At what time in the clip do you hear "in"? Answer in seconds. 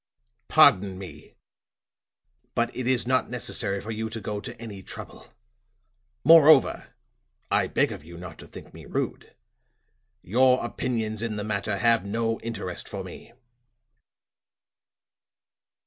11.21-11.35